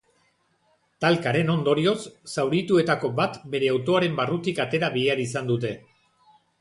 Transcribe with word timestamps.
Talkaren 1.03 1.51
ondorioz, 1.55 1.97
zaurituetako 2.37 3.11
bat 3.19 3.37
bere 3.57 3.69
autoaren 3.75 4.17
barrutik 4.21 4.63
atera 4.65 4.91
behar 4.97 5.23
izan 5.29 5.53
dute. 5.53 5.75